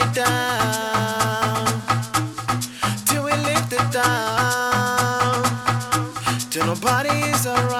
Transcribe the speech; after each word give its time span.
it 0.00 0.14
down, 0.14 1.66
till 3.06 3.24
we 3.24 3.32
lift 3.32 3.72
it 3.72 3.92
down, 3.92 5.44
till 6.50 6.66
nobody 6.66 7.10
is 7.30 7.46
around. 7.46 7.79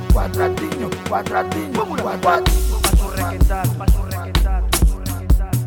quadradinho, 0.11 0.89
quadradinho, 1.07 1.71
vamos 1.73 2.01
lá, 2.01 2.17
quadradinho. 2.17 2.79
Passo 2.81 3.07
requentado, 3.15 3.69
passo 3.75 4.01
requentado, 4.03 4.67
passo 4.77 4.97
requentado. 4.99 5.57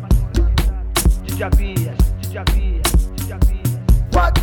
DJ 1.23 1.49
Bias, 1.57 1.97
DJ 2.21 2.43
Bias, 2.53 2.91
DJ 3.15 3.37
Bias. 3.45 3.79
Quad. 4.11 4.33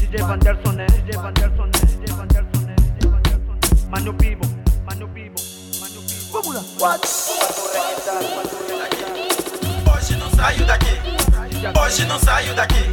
DJ 0.00 0.22
Vanderson, 0.22 0.80
eh? 0.80 0.86
DJ 0.86 1.16
Vanderson, 1.16 1.68
eh? 1.68 1.86
DJ 1.86 2.14
Vanderson, 2.14 2.68
eh? 2.68 2.74
DJ 3.00 3.08
Vanderson. 3.10 3.88
Mano 3.90 4.14
Pivo, 4.14 4.42
Mano 4.84 5.08
Pivo, 5.08 5.34
Mano 5.80 6.00
Pivo. 6.02 6.32
Vamos 6.32 6.54
lá, 6.54 6.62
quad. 6.78 7.00
Passo 7.00 7.72
requentado, 7.72 8.26
passo 8.36 8.56
requentado. 8.68 9.96
Hoje 9.96 10.16
não 10.16 10.30
saio 10.30 10.66
daqui. 10.66 10.96
Hoje 11.80 12.04
não 12.04 12.20
saio 12.20 12.54
daqui. 12.54 12.84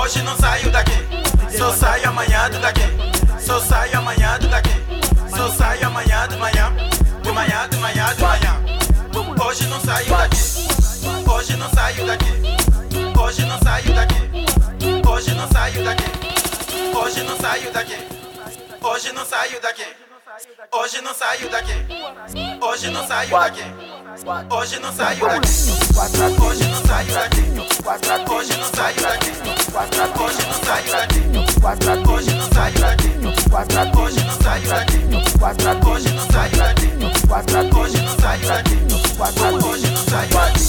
Hoje 0.00 0.22
não 0.22 0.36
saio 0.36 0.70
daqui. 0.70 1.56
Só 1.56 1.70
saio 1.72 2.08
amanhã 2.08 2.50
daqui. 2.50 2.82
Só 3.38 3.60
saio 3.60 3.98
amanhã 3.98 4.38
daqui. 4.50 4.83
Só 5.36 5.48
saio 5.50 5.86
amanhã 5.86 6.28
de 6.28 6.36
manhã, 6.36 6.72
de 7.22 7.32
manhã, 7.32 7.68
de 7.68 7.76
manhã, 7.78 8.14
de 8.14 8.22
manhã. 8.22 8.64
Hoje 9.44 9.66
não 9.66 9.80
saio 9.80 10.08
daqui, 10.16 10.36
hoje 11.28 11.56
não 11.56 11.70
saio 11.70 12.06
daqui, 12.06 12.26
hoje 13.20 13.44
não 13.44 13.58
saio 13.58 13.94
daqui, 13.94 14.14
hoje 15.08 15.34
não 15.34 15.48
saio 15.48 15.84
daqui, 15.84 16.04
hoje 16.96 17.22
não 17.24 17.36
saio 17.36 17.72
daqui, 17.72 17.96
hoje 18.82 19.12
não 19.12 19.26
saio 19.26 19.60
daqui, 19.60 19.86
hoje 20.72 21.00
não 21.00 21.14
saio 21.14 21.50
daqui, 21.50 21.86
hoje 22.60 22.90
não 22.90 23.06
saio 23.06 23.30
daqui. 23.30 23.83
Hoje 24.14 24.78
não 24.78 24.92
saio 24.92 25.26
daqui. 25.26 25.48
Hoje 25.48 26.64
não 26.68 26.86
saio 26.86 27.12
daqui. 27.12 27.40
Hoje 28.30 28.56
não 28.56 28.70
saio 28.70 29.02
daqui. 29.02 29.30
Hoje 30.22 30.46
não 30.46 30.62
saio 30.62 30.92
daqui. 30.92 31.18
Hoje 32.08 32.34
não 32.36 32.48
saio 32.52 32.78
daqui. 32.78 33.10
Hoje 33.98 34.24
não 34.24 34.36
saio 34.40 34.68
daqui. 34.68 34.98
Hoje 35.88 36.10
não 36.12 36.26
saio 36.26 36.56
daqui. 36.58 36.88
Hoje 37.74 38.02
não 38.02 38.16
saio 38.16 38.46
daqui. 38.46 38.76
Hoje 39.66 39.90
não 39.90 40.04
saio 40.04 40.30
daqui. 40.30 40.64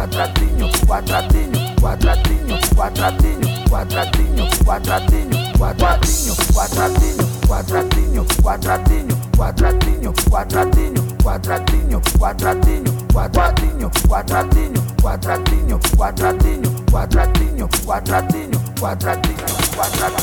quadradinho, 0.00 1.62
quadradinho, 1.80 2.58
quadradinho, 2.74 3.59
quadradinho, 3.70 4.48
quadradinho, 4.64 5.52
quadradinho, 5.56 6.34
quadradinho, 6.52 7.24
quadradinho, 7.46 8.26
quadradinho, 8.42 9.16
quadradinho, 9.36 10.12
quadradinho, 10.24 11.02
quadradinho, 11.22 12.00
quadradinho, 12.18 12.90
quadradinho, 13.12 13.90
quadradinho, 14.08 14.80
quadradinho, 15.00 15.80
quadradinho, 15.96 16.68
quadradinho, 16.90 17.68
quadradinho, 17.86 18.58
quadradinho, 18.80 19.38
quadradinho, 19.76 20.18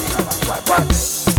quadradinho. 0.46 1.37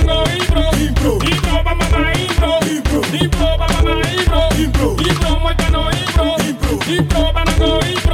Tengo 0.00 0.24
impro, 0.30 0.62
impro, 0.80 1.18
impro, 1.30 1.62
mamá, 1.62 1.84
impro, 2.14 2.58
impro, 2.70 3.02
impro, 3.22 3.58
mamá, 3.58 4.00
impro, 4.18 4.48
impro, 4.58 4.96
impro, 4.98 5.40
muécano, 5.40 5.90
impro, 5.90 6.36
impro, 6.48 6.78
impro, 6.90 7.32
banango, 7.34 7.80
impro. 7.86 8.09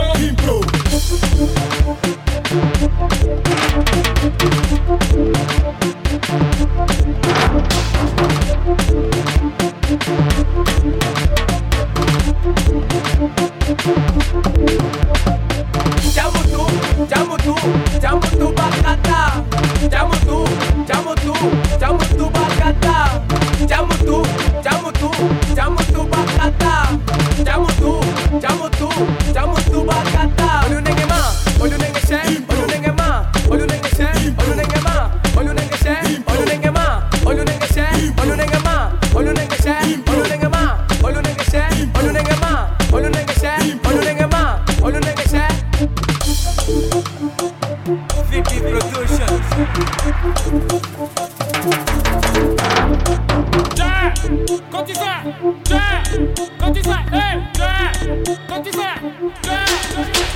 Hey! 57.36 57.44
Hey! 57.58 58.24
Don't 58.48 58.64
you 58.64 58.72
say 58.72 58.78
that? 58.78 58.98
Hey! 58.98 59.66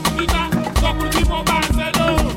curtida, 0.04 0.50
só 0.80 0.94
curti 0.94 1.26
bomba, 1.26 1.62
cê 1.74 1.92
não. 1.98 2.34